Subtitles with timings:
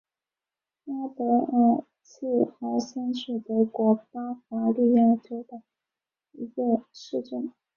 [0.87, 2.25] 阿德尔茨
[2.59, 5.61] 豪森是德国巴伐利亚州的
[6.31, 7.53] 一个市镇。